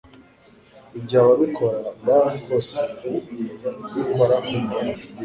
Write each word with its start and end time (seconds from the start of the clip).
igihe 0.97 1.19
ababikora 1.25 1.79
bahise 2.05 2.81
bikora 3.97 4.35
ku 4.45 4.53
munwa 4.65 4.79